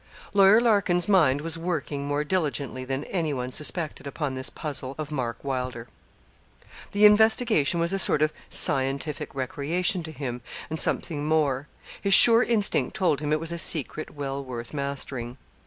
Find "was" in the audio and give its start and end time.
1.41-1.59, 7.79-7.93, 13.39-13.51